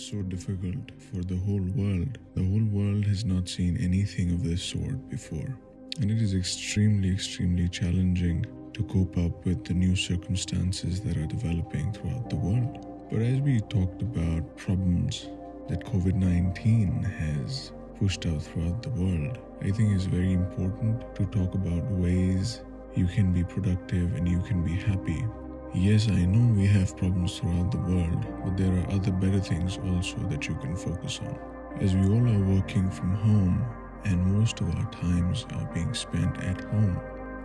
so 0.00 0.22
difficult 0.22 0.90
for 0.98 1.22
the 1.22 1.36
whole 1.36 1.66
world. 1.74 2.18
The 2.34 2.42
whole 2.42 2.64
world 2.72 3.04
has 3.04 3.24
not 3.24 3.48
seen 3.48 3.76
anything 3.76 4.32
of 4.32 4.42
this 4.42 4.62
sort 4.62 5.08
before. 5.10 5.56
And 6.00 6.10
it 6.10 6.22
is 6.22 6.34
extremely, 6.34 7.12
extremely 7.12 7.68
challenging 7.68 8.46
to 8.72 8.82
cope 8.84 9.18
up 9.18 9.44
with 9.44 9.64
the 9.64 9.74
new 9.74 9.94
circumstances 9.94 11.00
that 11.02 11.16
are 11.16 11.26
developing 11.26 11.92
throughout 11.92 12.30
the 12.30 12.36
world. 12.36 12.86
But 13.10 13.20
as 13.20 13.40
we 13.40 13.60
talked 13.60 14.00
about 14.00 14.56
problems 14.56 15.28
that 15.68 15.84
COVID 15.84 16.14
19 16.14 17.02
has 17.02 17.72
pushed 17.98 18.24
out 18.26 18.42
throughout 18.42 18.82
the 18.82 18.90
world, 18.90 19.38
I 19.60 19.70
think 19.70 19.94
it's 19.94 20.04
very 20.04 20.32
important 20.32 21.14
to 21.16 21.26
talk 21.26 21.54
about 21.54 21.84
ways 21.90 22.62
you 22.96 23.06
can 23.06 23.32
be 23.32 23.44
productive 23.44 24.14
and 24.14 24.26
you 24.26 24.40
can 24.42 24.64
be 24.64 24.72
happy. 24.72 25.24
Yes, 25.72 26.08
I 26.08 26.24
know 26.24 26.52
we 26.54 26.66
have 26.66 26.96
problems 26.96 27.38
throughout 27.38 27.70
the 27.70 27.78
world, 27.78 28.26
but 28.44 28.56
there 28.56 28.72
are 28.76 28.90
other 28.90 29.12
better 29.12 29.38
things 29.38 29.78
also 29.78 30.16
that 30.28 30.48
you 30.48 30.56
can 30.56 30.74
focus 30.74 31.20
on. 31.22 31.38
As 31.80 31.94
we 31.94 32.08
all 32.08 32.28
are 32.28 32.56
working 32.56 32.90
from 32.90 33.14
home 33.14 33.64
and 34.04 34.36
most 34.36 34.60
of 34.60 34.68
our 34.74 34.90
times 34.90 35.46
are 35.54 35.70
being 35.72 35.94
spent 35.94 36.36
at 36.38 36.60
home, 36.62 37.00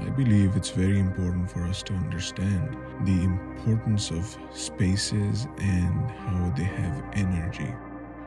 I 0.00 0.08
believe 0.08 0.56
it's 0.56 0.70
very 0.70 0.98
important 0.98 1.50
for 1.50 1.62
us 1.64 1.82
to 1.84 1.92
understand 1.92 2.74
the 3.04 3.22
importance 3.22 4.10
of 4.10 4.34
spaces 4.50 5.46
and 5.58 6.10
how 6.10 6.54
they 6.56 6.64
have 6.64 7.04
energy. 7.12 7.74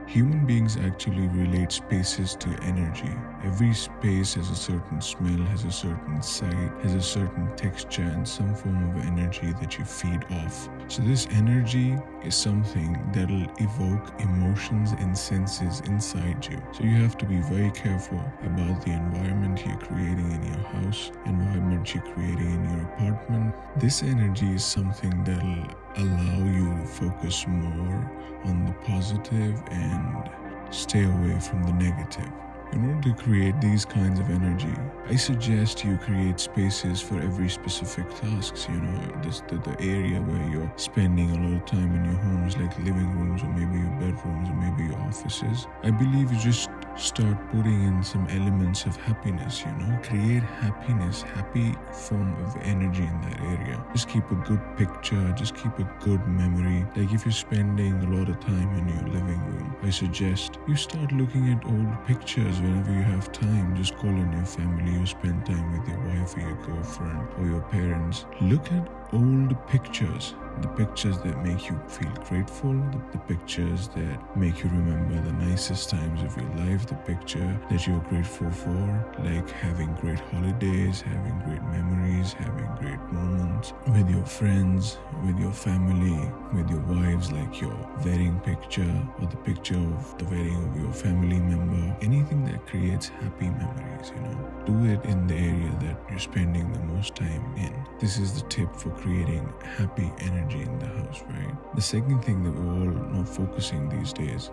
Human 0.10 0.44
beings 0.44 0.76
actually 0.76 1.28
relate 1.28 1.72
spaces 1.72 2.36
to 2.38 2.50
energy. 2.64 3.14
Every 3.44 3.76
space 3.76 4.34
has 4.34 4.50
a 4.50 4.56
certain 4.56 5.02
smell, 5.02 5.46
has 5.50 5.66
a 5.66 5.72
certain 5.72 6.20
sight, 6.24 6.72
has 6.82 6.96
a 6.96 7.02
certain 7.02 7.56
texture, 7.56 8.02
and 8.02 8.28
some 8.28 8.56
form 8.56 8.90
of 8.90 9.06
energy 9.06 9.54
that 9.62 9.78
you 9.78 9.86
feed 9.86 10.24
off. 10.32 10.68
So, 10.88 11.04
this 11.04 11.28
energy 11.30 11.96
is 12.24 12.34
something 12.34 13.00
that'll 13.14 13.46
evoke 13.60 14.20
emotions 14.20 14.94
and 14.94 15.16
senses 15.16 15.82
inside 15.82 16.44
you. 16.50 16.60
So, 16.72 16.86
you 16.86 16.96
have 17.04 17.16
to 17.20 17.28
be 17.28 17.42
very 17.42 17.70
careful 17.70 18.20
about 18.42 18.84
the 18.84 18.94
environment 18.94 19.64
you're 19.64 19.78
creating 19.78 20.32
in 20.32 20.44
your 20.44 20.64
house, 20.70 21.12
environment 21.28 21.59
you're 21.88 22.04
creating 22.14 22.54
in 22.54 22.70
your 22.72 22.84
apartment. 22.94 23.56
This 23.78 24.04
energy 24.04 24.54
is 24.54 24.64
something 24.64 25.24
that'll 25.24 26.04
allow 26.04 26.38
you 26.46 26.76
to 26.82 26.86
focus 26.86 27.46
more 27.48 28.12
on 28.46 28.66
the 28.66 28.74
positive 28.86 29.62
and 29.72 30.30
stay 30.72 31.04
away 31.04 31.40
from 31.40 31.64
the 31.64 31.74
negative. 31.74 32.32
In 32.72 32.88
order 32.88 33.10
to 33.10 33.24
create 33.24 33.60
these 33.60 33.84
kinds 33.84 34.20
of 34.20 34.30
energy, 34.30 34.76
I 35.08 35.16
suggest 35.16 35.84
you 35.84 35.98
create 35.98 36.40
spaces 36.40 37.02
for 37.02 37.20
every 37.20 37.50
specific 37.50 38.08
tasks. 38.14 38.68
You 38.70 38.80
know, 38.80 39.22
this, 39.24 39.42
the, 39.48 39.58
the 39.58 39.76
area 39.82 40.22
where 40.22 40.50
you're 40.52 40.72
spending 40.76 41.32
a 41.32 41.48
lot 41.48 41.62
of 41.62 41.66
time 41.66 41.96
in 41.96 42.06
your 42.06 42.22
homes, 42.22 42.58
like 42.58 42.78
living 42.78 43.10
rooms 43.18 43.42
or 43.42 43.50
maybe 43.54 43.80
your 43.80 43.90
bedrooms 44.00 44.50
or 44.50 44.54
maybe 44.54 44.84
your 44.84 45.02
offices. 45.02 45.66
I 45.82 45.90
believe 45.90 46.32
you 46.32 46.40
just 46.40 46.70
start 47.00 47.38
putting 47.52 47.84
in 47.84 48.04
some 48.04 48.28
elements 48.28 48.86
of 48.86 48.96
happiness, 48.98 49.64
you 49.66 49.72
know, 49.74 50.00
create 50.04 50.44
happiness, 50.44 51.22
happy 51.22 51.74
form 51.92 52.36
of 52.44 52.56
energy 52.64 53.04
in 53.04 53.22
that 53.22 53.40
area. 53.42 53.84
Just 53.94 54.10
keep 54.10 54.30
a 54.32 54.36
good 54.36 54.62
picture, 54.78 55.32
just 55.34 55.56
keep 55.56 55.78
a 55.80 55.90
good 56.00 56.26
memory. 56.28 56.86
Like 56.96 57.14
if 57.14 57.26
you're 57.26 57.32
spending 57.32 57.94
a 58.04 58.10
lot 58.16 58.30
of 58.30 58.40
time 58.40 58.70
in 58.78 58.88
your 58.90 59.14
living 59.14 59.44
room, 59.46 59.76
I 59.84 59.90
suggest 59.90 60.60
you 60.68 60.76
start 60.76 61.12
looking 61.12 61.52
at 61.54 61.66
old 61.66 62.06
pictures 62.06 62.60
whenever 62.60 62.92
you 62.92 63.04
have 63.04 63.32
time. 63.32 63.76
Just 63.76 63.96
call 63.96 64.10
in 64.10 64.32
your 64.32 64.46
family 64.46 65.02
or 65.02 65.06
spend 65.06 65.46
time 65.46 65.80
with 65.80 65.88
your 65.88 66.00
wife 66.00 66.36
or 66.36 66.42
your 66.42 66.56
girlfriend 66.66 67.28
or 67.38 67.46
your 67.46 67.62
parents. 67.62 68.26
Look 68.42 68.72
at 68.72 68.99
old 69.14 69.56
pictures 69.68 70.36
the 70.62 70.68
pictures 70.70 71.18
that 71.20 71.42
make 71.44 71.70
you 71.70 71.80
feel 71.88 72.12
grateful, 72.28 72.74
the, 72.74 73.02
the, 73.12 73.18
pictures 73.30 73.88
that 73.90 74.38
make 74.38 74.64
you 74.64 74.70
remember 74.70 75.16
the 75.22 75.32
nicest 75.46 75.90
times 75.90 76.22
of 76.24 76.36
your 76.36 76.50
life, 76.66 76.86
the 76.88 76.96
picture 76.96 77.60
that 77.70 77.88
you're 77.88 78.00
grateful 78.10 78.50
for, 78.52 79.06
like 79.20 79.50
having 79.50 79.94
great 79.96 80.20
holidays, 80.20 81.02
having 81.02 81.40
great 81.46 81.64
memories, 81.64 82.34
having 82.34 82.70
great 82.80 83.00
moments 83.12 83.74
with 83.88 84.10
your 84.10 84.26
friends, 84.26 84.98
with 85.26 85.40
your 85.40 85.54
family, 85.54 86.30
with 86.54 86.70
your 86.70 86.82
wives, 86.82 87.32
like 87.32 87.62
your 87.62 87.78
wedding 88.04 88.40
picture 88.42 89.08
or 89.22 89.28
the 89.28 89.38
picture 89.38 89.76
of 89.76 90.18
the 90.18 90.26
wedding 90.26 90.64
of 90.68 90.82
your 90.82 90.92
family 90.92 91.40
member, 91.40 91.96
anything 92.02 92.44
that 92.46 92.66
creates 92.68 93.08
happy 93.08 93.50
memories, 93.50 94.12
you 94.14 94.22
know. 94.22 94.52
Do 94.66 94.86
it 94.86 95.06
in 95.06 95.28
the 95.28 95.36
area 95.36 95.72
that 95.82 96.00
you're 96.10 96.20
spending 96.20 96.72
the 96.74 96.80
most 96.80 97.16
time 97.16 97.56
in. 97.56 97.79
This 98.00 98.18
is 98.18 98.42
the 98.42 98.48
tip 98.48 98.74
for 98.74 98.92
creating 98.92 99.52
happy 99.62 100.10
energy 100.20 100.62
in 100.62 100.80
the 100.80 100.86
house, 100.86 101.22
right? 101.28 101.76
The 101.76 101.82
second 101.82 102.22
thing 102.22 102.44
that 102.44 102.52
we're 102.52 102.72
all 102.72 103.12
not 103.12 103.28
focusing 103.28 103.90
these 103.90 104.14
days 104.14 104.50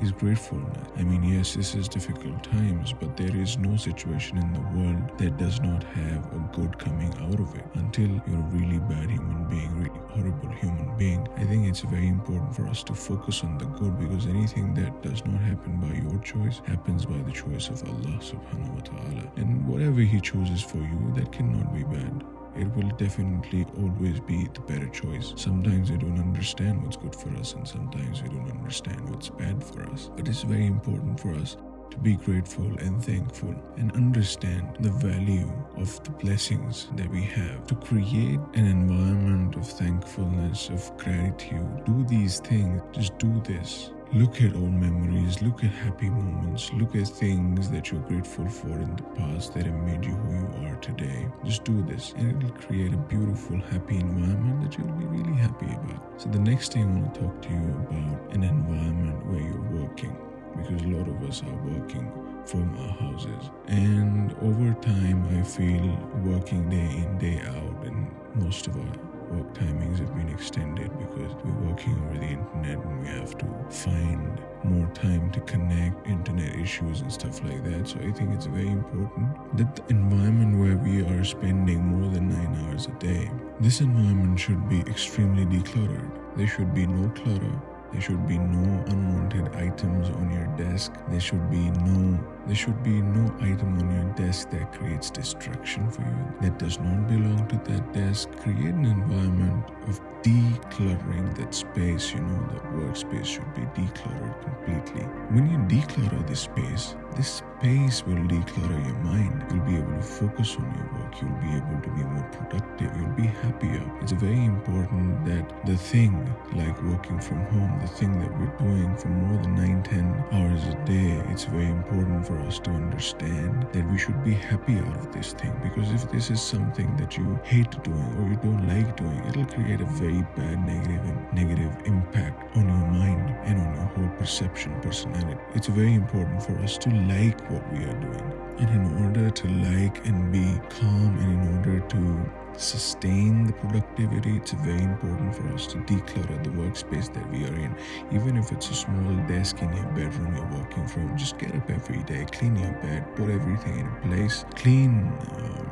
is 0.00 0.10
gratefulness. 0.10 0.88
I 0.96 1.02
mean, 1.02 1.22
yes, 1.22 1.54
this 1.54 1.74
is 1.74 1.86
difficult 1.86 2.42
times, 2.42 2.94
but 2.98 3.14
there 3.14 3.36
is 3.36 3.58
no 3.58 3.76
situation 3.76 4.38
in 4.38 4.52
the 4.54 4.60
world 4.74 5.18
that 5.18 5.36
does 5.36 5.60
not 5.60 5.84
have 5.84 6.24
a 6.32 6.48
good 6.56 6.78
coming 6.78 7.12
out 7.20 7.38
of 7.38 7.54
it. 7.54 7.66
Until 7.74 8.08
you're 8.26 8.40
a 8.40 8.50
really 8.52 8.78
bad 8.78 9.10
human 9.10 9.44
being, 9.50 9.70
really 9.78 10.00
horrible 10.08 10.48
human 10.48 10.96
being, 10.96 11.28
I 11.36 11.44
think 11.44 11.68
it's 11.68 11.80
very 11.82 12.08
important 12.08 12.56
for 12.56 12.66
us 12.68 12.82
to 12.84 12.94
focus 12.94 13.44
on 13.44 13.58
the 13.58 13.66
good 13.66 13.98
because 13.98 14.26
anything 14.26 14.72
that 14.74 15.02
does 15.02 15.22
not 15.26 15.42
happen 15.42 15.76
by 15.78 15.92
your 15.92 16.18
choice 16.22 16.62
happens 16.64 17.04
by 17.04 17.18
the 17.18 17.32
choice 17.32 17.68
of 17.68 17.86
Allah 17.86 18.16
subhanahu 18.16 18.74
wa 18.76 18.80
ta'ala. 18.80 19.32
And 19.36 19.66
whatever 19.66 20.00
He 20.00 20.20
chooses 20.22 20.62
for 20.62 20.78
you, 20.78 21.12
that 21.16 21.32
cannot 21.32 21.74
be 21.74 21.84
bad 21.84 22.24
it 22.56 22.74
will 22.76 22.88
definitely 22.96 23.66
always 23.78 24.20
be 24.20 24.48
the 24.54 24.60
better 24.60 24.88
choice. 24.88 25.32
Sometimes 25.36 25.90
we 25.90 25.98
don't 25.98 26.18
understand 26.18 26.82
what's 26.82 26.96
good 26.96 27.14
for 27.14 27.30
us, 27.36 27.54
and 27.54 27.66
sometimes 27.66 28.22
we 28.22 28.28
don't 28.28 28.50
understand 28.50 29.08
what's 29.08 29.28
bad 29.28 29.62
for 29.62 29.82
us. 29.90 30.10
But 30.16 30.28
it's 30.28 30.42
very 30.42 30.66
important 30.66 31.18
for 31.18 31.34
us 31.34 31.56
to 31.90 31.98
be 31.98 32.16
grateful 32.16 32.66
and 32.78 33.04
thankful 33.04 33.54
and 33.76 33.92
understand 33.92 34.76
the 34.80 34.90
value 34.90 35.52
of 35.76 36.02
the 36.04 36.10
blessings 36.10 36.88
that 36.96 37.10
we 37.10 37.22
have. 37.22 37.66
To 37.66 37.74
create 37.74 38.40
an 38.54 38.66
environment 38.66 39.56
of 39.56 39.66
thankfulness, 39.66 40.70
of 40.70 40.96
gratitude, 40.96 41.84
do 41.84 42.04
these 42.08 42.40
things, 42.40 42.80
just 42.92 43.18
do 43.18 43.42
this 43.44 43.90
Look 44.14 44.42
at 44.42 44.54
old 44.54 44.74
memories, 44.74 45.40
look 45.40 45.64
at 45.64 45.70
happy 45.70 46.10
moments, 46.10 46.70
look 46.74 46.94
at 46.94 47.08
things 47.08 47.70
that 47.70 47.90
you're 47.90 48.02
grateful 48.02 48.46
for 48.46 48.68
in 48.68 48.94
the 48.94 49.02
past 49.16 49.54
that 49.54 49.64
have 49.64 49.74
made 49.86 50.04
you 50.04 50.12
who 50.12 50.34
you 50.34 50.68
are 50.68 50.76
today. 50.76 51.26
Just 51.46 51.64
do 51.64 51.82
this, 51.84 52.12
and 52.18 52.42
it'll 52.42 52.54
create 52.54 52.92
a 52.92 52.98
beautiful, 52.98 53.58
happy 53.58 53.96
environment 53.96 54.60
that 54.64 54.76
you'll 54.76 54.92
be 54.98 55.06
really 55.06 55.32
happy 55.38 55.64
about. 55.64 56.20
So, 56.20 56.28
the 56.28 56.40
next 56.40 56.74
thing 56.74 56.82
I 56.82 57.00
want 57.00 57.14
to 57.14 57.20
talk 57.20 57.40
to 57.40 57.48
you 57.48 57.86
about 57.88 58.34
an 58.34 58.42
environment 58.42 59.24
where 59.28 59.40
you're 59.40 59.82
working, 59.82 60.14
because 60.58 60.82
a 60.82 60.88
lot 60.88 61.08
of 61.08 61.22
us 61.26 61.42
are 61.42 61.70
working 61.70 62.12
from 62.44 62.78
our 62.80 62.92
houses. 62.92 63.48
And 63.68 64.34
over 64.42 64.74
time, 64.82 65.26
I 65.38 65.42
feel 65.42 65.88
working 66.22 66.68
day 66.68 66.76
in, 66.76 67.16
day 67.16 67.40
out, 67.46 67.86
and 67.86 68.10
most 68.34 68.66
of 68.66 68.76
our 68.76 69.11
work 69.32 69.54
timings 69.54 69.98
have 69.98 70.14
been 70.14 70.28
extended 70.28 70.90
because 70.98 71.32
we're 71.44 71.68
working 71.68 71.94
over 72.04 72.18
the 72.18 72.32
internet 72.36 72.84
and 72.84 73.00
we 73.00 73.08
have 73.08 73.36
to 73.38 73.46
find 73.70 74.40
more 74.64 74.86
time 74.94 75.30
to 75.32 75.40
connect 75.40 76.06
internet 76.06 76.54
issues 76.56 77.00
and 77.00 77.12
stuff 77.12 77.42
like 77.42 77.64
that. 77.64 77.88
So 77.88 77.98
I 77.98 78.12
think 78.12 78.34
it's 78.34 78.46
very 78.46 78.68
important 78.68 79.56
that 79.56 79.74
the 79.76 79.84
environment 79.88 80.58
where 80.60 80.76
we 80.76 81.02
are 81.02 81.24
spending 81.24 81.80
more 81.80 82.10
than 82.10 82.28
nine 82.28 82.54
hours 82.64 82.86
a 82.86 82.92
day, 82.98 83.30
this 83.60 83.80
environment 83.80 84.38
should 84.38 84.68
be 84.68 84.80
extremely 84.80 85.46
decluttered. 85.46 86.10
There 86.36 86.46
should 86.46 86.74
be 86.74 86.86
no 86.86 87.08
clutter. 87.10 87.52
There 87.92 88.00
should 88.00 88.26
be 88.26 88.38
no 88.38 88.84
unwanted 88.88 89.54
items 89.54 90.08
on 90.10 90.30
your 90.32 90.46
desk. 90.56 90.92
There 91.08 91.20
should 91.20 91.50
be 91.50 91.70
no 91.70 92.18
there 92.46 92.56
should 92.56 92.82
be 92.82 93.00
no 93.00 93.32
item 93.40 93.78
on 93.78 93.88
your 93.94 94.14
desk 94.14 94.50
that 94.50 94.72
creates 94.72 95.10
distraction 95.10 95.88
for 95.90 96.02
you, 96.02 96.34
that 96.40 96.58
does 96.58 96.80
not 96.80 97.06
belong 97.06 97.46
to 97.48 97.56
that 97.70 97.92
desk. 97.92 98.30
Create 98.40 98.74
an 98.74 98.84
environment 98.84 99.64
of 99.86 100.00
decluttering 100.22 101.36
that 101.36 101.54
space. 101.54 102.12
You 102.12 102.20
know, 102.20 102.40
that 102.52 102.64
workspace 102.72 103.26
should 103.26 103.54
be 103.54 103.62
decluttered 103.80 104.42
completely. 104.42 105.04
When 105.30 105.48
you 105.50 105.58
declutter 105.58 106.26
this 106.26 106.40
space, 106.40 106.96
this 107.16 107.42
space 107.42 108.04
will 108.06 108.22
declutter 108.26 108.86
your 108.86 108.98
mind. 108.98 109.44
You'll 109.50 109.64
be 109.64 109.76
able 109.76 109.92
to 109.92 110.02
focus 110.02 110.56
on 110.56 110.64
your 110.74 110.88
work. 110.98 111.20
You'll 111.20 111.40
be 111.40 111.56
able 111.56 111.80
to 111.80 111.90
be 111.90 112.02
more 112.02 112.28
productive. 112.32 112.90
You'll 112.96 113.16
be 113.16 113.26
happier. 113.26 113.82
It's 114.00 114.12
very 114.12 114.44
important 114.44 115.24
that 115.26 115.64
the 115.64 115.76
thing, 115.76 116.12
like 116.54 116.80
working 116.82 117.20
from 117.20 117.44
home, 117.46 117.78
the 117.80 117.88
thing 117.88 118.18
that 118.20 118.32
we're 118.38 118.56
doing 118.58 118.96
for 118.96 119.08
more 119.08 119.42
than 119.42 119.54
9 119.54 119.82
10 119.82 120.24
hours 120.32 120.64
a 120.64 120.74
day, 120.84 121.22
it's 121.30 121.44
very 121.44 121.66
important 121.66 122.26
for 122.26 122.38
us 122.40 122.58
to 122.60 122.70
understand 122.70 123.66
that 123.72 123.88
we 123.90 123.98
should 123.98 124.22
be 124.24 124.34
happy 124.34 124.78
out 124.78 124.96
of 124.96 125.12
this 125.12 125.32
thing. 125.32 125.54
Because 125.62 125.90
if 125.92 126.10
this 126.10 126.30
is 126.30 126.40
something 126.40 126.96
that 126.96 127.16
you 127.16 127.38
hate 127.44 127.70
doing 127.84 128.16
or 128.18 128.28
you 128.28 128.36
don't 128.36 128.66
like 128.66 128.96
doing, 128.96 129.22
it'll 129.28 129.46
create 129.46 129.80
a 129.80 129.86
very 129.86 130.22
bad 130.36 130.66
negative 130.66 131.02
negative 131.32 131.74
impact 131.84 132.56
on 132.56 132.66
your 132.66 132.88
mind 132.88 133.34
and 133.44 133.60
on 133.60 133.74
your 133.74 133.84
whole 133.94 134.18
perception, 134.18 134.72
personality. 134.80 135.40
It's 135.54 135.68
very 135.68 135.94
important 135.94 136.42
for 136.42 136.58
us 136.58 136.76
to 136.78 136.90
like 137.08 137.40
what 137.50 137.62
we 137.72 137.84
are 137.84 138.00
doing. 138.00 138.32
And 138.58 138.68
in 138.70 139.04
order 139.04 139.30
to 139.30 139.48
like 139.48 140.06
and 140.06 140.32
be 140.32 140.60
calm 140.68 141.18
and 141.18 141.32
in 141.32 141.58
order 141.58 141.80
to 141.80 142.32
sustain 142.56 143.46
the 143.46 143.52
productivity, 143.54 144.36
it's 144.36 144.52
very 144.52 144.82
important 144.82 145.34
for 145.34 145.48
us 145.54 145.66
to 145.68 145.78
declutter 145.78 146.42
the 146.44 146.50
workspace 146.50 147.12
that 147.12 147.28
we 147.30 147.44
are 147.44 147.54
in. 147.54 147.74
Even 148.12 148.36
if 148.36 148.52
it's 148.52 148.70
a 148.70 148.74
small 148.74 149.14
desk 149.26 149.62
in 149.62 149.72
your 149.74 149.86
bedroom 149.86 150.36
you're 150.36 150.60
working 150.60 150.86
from, 150.86 151.16
just 151.16 151.38
get 151.38 151.54
up 151.54 151.70
every 151.70 152.02
day, 152.04 152.26
clean 152.30 152.56
your 152.56 152.72
bed, 152.82 153.04
put 153.16 153.30
everything 153.30 153.80
in 153.80 154.10
place, 154.10 154.44
clean. 154.54 155.12
Um, 155.36 155.70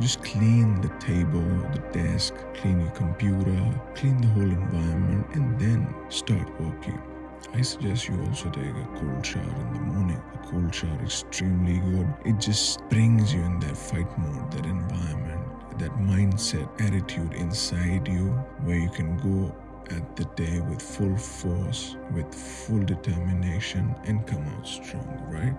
just 0.00 0.22
clean 0.22 0.80
the 0.80 0.90
table, 1.00 1.42
the 1.72 1.82
desk, 1.92 2.32
clean 2.54 2.80
your 2.80 2.90
computer, 2.90 3.58
clean 3.96 4.20
the 4.20 4.28
whole 4.28 4.44
environment, 4.44 5.26
and 5.34 5.58
then 5.58 5.92
start 6.08 6.48
working. 6.60 7.02
I 7.54 7.62
suggest 7.62 8.08
you 8.08 8.20
also 8.28 8.50
take 8.50 8.66
a 8.66 8.88
cold 8.94 9.24
shower 9.24 9.42
in 9.42 9.72
the 9.72 9.80
morning. 9.80 10.22
A 10.34 10.46
cold 10.46 10.74
shower 10.74 11.02
extremely 11.02 11.78
good. 11.78 12.06
It 12.24 12.38
just 12.38 12.86
brings 12.88 13.32
you 13.32 13.42
in 13.42 13.58
that 13.60 13.76
fight 13.76 14.18
mode, 14.18 14.50
that 14.52 14.66
environment, 14.66 15.78
that 15.78 15.90
mindset, 15.92 16.68
attitude 16.80 17.32
inside 17.32 18.06
you 18.06 18.26
where 18.64 18.76
you 18.76 18.90
can 18.90 19.16
go 19.16 19.54
at 19.90 20.16
the 20.16 20.24
day 20.36 20.60
with 20.60 20.82
full 20.82 21.16
force, 21.16 21.96
with 22.12 22.32
full 22.34 22.84
determination, 22.84 23.94
and 24.04 24.26
come 24.26 24.46
out 24.48 24.66
strong, 24.66 25.18
right? 25.28 25.56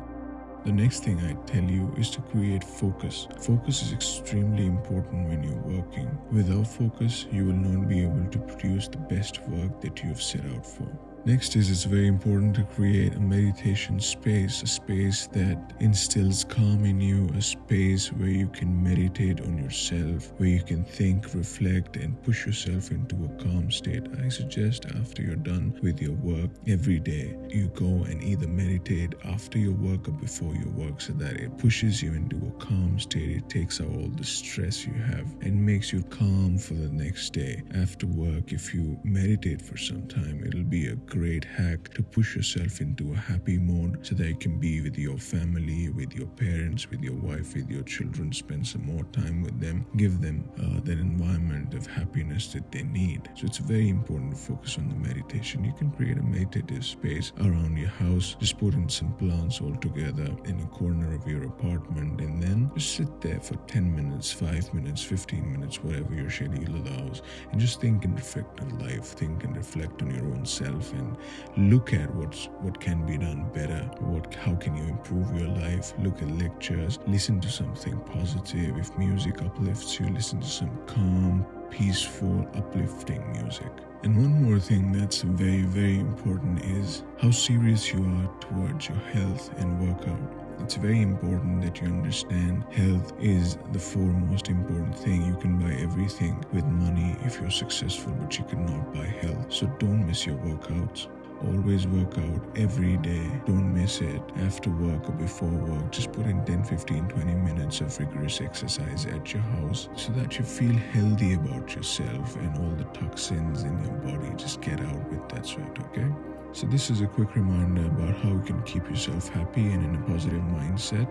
The 0.65 0.71
next 0.71 1.03
thing 1.03 1.19
I 1.21 1.33
tell 1.51 1.63
you 1.63 1.94
is 1.97 2.12
to 2.12 2.21
create 2.21 2.63
focus. 2.63 3.27
Focus 3.39 3.81
is 3.81 3.94
extremely 3.94 4.68
important 4.68 5.27
when 5.27 5.42
you're 5.42 5.80
working. 5.80 6.18
Without 6.31 6.68
focus, 6.68 7.25
you 7.31 7.45
will 7.45 7.53
not 7.53 7.88
be 7.89 8.03
able 8.03 8.25
to 8.30 8.39
produce 8.39 8.88
the 8.88 8.97
best 8.97 9.42
work 9.47 9.81
that 9.81 10.03
you 10.03 10.09
have 10.09 10.21
set 10.21 10.45
out 10.45 10.65
for. 10.65 10.88
Next 11.30 11.56
is 11.56 11.70
it's 11.70 11.84
very 11.84 12.08
important 12.08 12.56
to 12.56 12.64
create 12.64 13.14
a 13.14 13.20
meditation 13.20 14.00
space, 14.00 14.64
a 14.64 14.66
space 14.66 15.28
that 15.28 15.74
instills 15.80 16.44
calm 16.44 16.84
in 16.86 17.00
you, 17.00 17.30
a 17.36 17.42
space 17.44 18.12
where 18.14 18.30
you 18.30 18.48
can 18.48 18.84
meditate 18.84 19.40
on 19.42 19.56
yourself, 19.60 20.34
where 20.38 20.50
you 20.50 20.64
can 20.64 20.84
think, 20.84 21.36
reflect, 21.36 21.98
and 21.98 22.20
push 22.24 22.48
yourself 22.48 22.90
into 22.90 23.16
a 23.26 23.44
calm 23.44 23.70
state. 23.70 24.08
I 24.26 24.30
suggest 24.30 24.88
after 25.00 25.22
you're 25.22 25.36
done 25.36 25.80
with 25.84 26.02
your 26.02 26.16
work 26.16 26.50
every 26.68 27.00
day, 27.00 27.38
you 27.48 27.68
go 27.76 27.86
and 28.10 28.24
either 28.24 28.48
meditate 28.48 29.14
after 29.24 29.60
your 29.60 29.76
work 29.76 30.08
or 30.08 30.14
before 30.14 30.56
your 30.56 30.72
work 30.72 31.00
so 31.00 31.14
that 31.14 31.34
it 31.34 31.56
pushes 31.60 32.02
you 32.02 32.12
into 32.14 32.38
a 32.38 32.66
calm 32.66 32.98
state. 32.98 33.30
It 33.30 33.48
takes 33.50 33.80
out 33.80 33.90
all 33.90 34.10
the 34.16 34.24
stress 34.24 34.84
you 34.84 34.94
have 34.94 35.28
and 35.42 35.64
makes 35.64 35.94
you 35.94 36.02
calm 36.02 36.58
for 36.58 36.74
the 36.74 36.90
next 36.90 37.34
day. 37.34 37.62
After 37.76 38.08
work, 38.08 38.52
if 38.52 38.74
you 38.74 39.00
meditate 39.04 39.62
for 39.62 39.78
some 39.78 40.08
time, 40.08 40.44
it'll 40.44 40.64
be 40.64 40.88
a 40.88 40.96
great 41.19 41.44
hack 41.44 41.94
to 41.94 42.01
push 42.01 42.38
yourself 42.38 42.80
into 42.80 43.12
a 43.12 43.16
happy 43.16 43.57
mode 43.57 44.00
so 44.07 44.16
that 44.16 44.25
you 44.25 44.36
can 44.36 44.57
be 44.57 44.80
with 44.80 44.98
your 44.98 45.18
family, 45.18 45.89
with 45.89 46.16
your 46.16 46.27
parents, 46.27 46.89
with 46.89 47.01
your 47.01 47.16
wife, 47.16 47.56
with 47.56 47.69
your 47.69 47.83
children, 47.83 48.31
spend 48.31 48.66
some 48.66 48.86
more 48.86 49.04
time 49.12 49.42
with 49.44 49.60
them, 49.60 49.86
give 49.98 50.21
them 50.21 50.50
uh, 50.57 50.80
that 50.86 50.98
environment 50.98 51.74
of 51.74 51.86
happiness 51.86 52.54
that 52.54 52.71
they 52.71 52.83
need. 52.83 53.30
So 53.36 53.48
it's 53.48 53.57
very 53.57 53.89
important 53.89 54.31
to 54.31 54.38
focus 54.38 54.77
on 54.77 54.88
the 54.88 54.95
meditation. 54.95 55.66
You 55.66 55.74
can 55.74 55.92
create 55.92 56.18
a 56.18 56.24
meditative 56.24 56.86
space 56.86 57.33
around 57.42 57.75
your 57.75 57.89
house, 57.89 58.38
just 58.39 58.57
put 58.57 58.74
in 58.74 58.88
some 58.88 59.12
plants 59.18 59.60
all 59.60 59.75
together 59.75 60.30
in 60.45 60.62
a 60.62 60.68
corner 60.68 61.13
of 61.13 61.27
your 61.27 61.44
apartment, 61.44 62.21
and 62.21 62.42
then 62.42 62.71
just 62.75 62.95
sit 62.95 63.19
there 63.19 63.42
for 63.42 63.56
10 63.68 63.94
minutes, 63.94 64.31
5 64.31 64.74
minutes, 64.74 65.04
15 65.04 65.51
minutes, 65.51 65.83
whatever 65.83 66.13
your 66.13 66.30
schedule 66.30 66.77
allows, 66.77 67.24
and 67.51 67.60
just 67.60 67.81
think 67.81 68.06
and 68.06 68.16
reflect 68.16 68.62
on 68.62 68.80
life, 68.80 69.04
think 69.04 69.44
and 69.44 69.57
reflect 69.57 70.01
on 70.01 70.16
your 70.16 70.25
own 70.25 70.45
self 70.45 70.94
and 71.00 71.72
look 71.72 71.94
at 71.94 72.13
what's 72.16 72.46
what 72.62 72.80
can 72.80 73.06
be 73.06 73.18
done 73.18 73.50
better. 73.54 73.90
What 74.00 74.34
how 74.36 74.56
can 74.56 74.75
you 74.75 74.84
improve 74.84 75.34
your 75.40 75.50
life? 75.50 75.94
Look 76.00 76.22
at 76.22 76.30
lectures. 76.38 77.00
Listen 77.07 77.40
to 77.42 77.50
something 77.50 77.98
positive. 78.01 78.78
If 78.78 78.98
music 78.98 79.42
uplifts 79.42 80.00
you 80.00 80.10
listen 80.10 80.42
to 80.42 80.48
some 80.48 80.72
calm 80.86 81.46
peaceful 81.69 82.48
uplifting 82.56 83.31
music. 83.31 83.72
And 84.04 84.16
one 84.16 84.44
more 84.44 84.60
thing 84.60 84.92
that's 84.92 85.22
very 85.22 85.63
very 85.63 86.00
important 86.00 86.63
is 86.63 87.04
how 87.22 87.31
serious 87.31 87.92
you 87.94 88.04
are 88.04 88.30
towards 88.40 88.88
your 88.90 88.98
health 89.13 89.52
and 89.57 89.80
workout 89.80 90.49
it's 90.61 90.75
very 90.75 91.01
important 91.01 91.61
that 91.61 91.81
you 91.81 91.88
understand 91.88 92.63
health 92.71 93.13
is 93.19 93.57
the 93.71 93.79
foremost 93.79 94.50
important 94.50 94.97
thing. 94.97 95.25
You 95.25 95.35
can 95.35 95.57
buy 95.57 95.73
everything 95.81 96.44
with 96.53 96.65
money 96.65 97.15
if 97.23 97.39
you're 97.39 97.50
successful, 97.50 98.13
but 98.13 98.38
you 98.38 98.44
cannot 98.45 98.94
buy 98.94 99.06
health. 99.06 99.51
So 99.51 99.67
don't 99.79 100.06
miss 100.06 100.25
your 100.25 100.38
workouts. 100.38 101.07
Always 101.47 101.88
work 101.88 102.17
out 102.17 102.41
every 102.57 102.97
day. 102.97 103.25
Don't 103.45 103.73
miss 103.73 104.01
it. 104.01 104.21
After 104.38 104.69
work 104.69 105.07
or 105.07 105.13
before 105.13 105.47
work, 105.47 105.91
just 105.91 106.11
put 106.11 106.25
in 106.25 106.44
10, 106.44 106.65
15, 106.65 107.07
20 107.07 107.33
minutes 107.33 107.79
of 107.79 107.97
rigorous 107.97 108.41
exercise 108.41 109.06
at 109.06 109.33
your 109.33 109.44
house 109.44 109.88
so 109.95 110.11
that 110.13 110.38
you 110.38 110.44
feel 110.44 110.75
healthy 110.91 111.33
about 111.35 111.73
yourself 111.75 112.35
and 112.35 112.57
all 112.57 112.75
the 112.75 112.83
toxins 113.00 113.63
in 113.63 113.83
your 113.83 113.94
body 113.94 114.33
just 114.35 114.59
get 114.61 114.81
out 114.81 115.09
with 115.09 115.27
that 115.29 115.45
sweat, 115.45 115.77
okay? 115.79 116.07
So, 116.51 116.66
this 116.66 116.90
is 116.90 117.01
a 117.01 117.07
quick 117.07 117.36
reminder 117.36 117.86
about 117.86 118.16
how 118.18 118.30
you 118.30 118.42
can 118.42 118.62
keep 118.63 118.90
yourself 118.90 119.30
happy 119.30 119.72
and 119.72 119.84
in 119.86 119.96
a 119.96 120.06
positive 120.07 120.42
mindset 120.42 121.07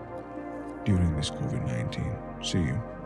during 0.83 1.15
this 1.15 1.29
COVID 1.29 1.65
19. 1.65 2.43
See 2.43 2.59
you. 2.59 2.98